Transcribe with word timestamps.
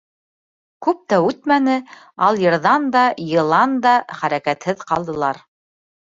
Күп 0.85 1.01
тә 1.11 1.17
үтмәне, 1.25 1.73
алйырҙан 2.27 2.87
да, 2.95 3.03
йылан 3.25 3.75
да 3.83 3.91
хәрәкәтҙеҙ 4.23 4.81
ҡалдылар. 4.93 5.41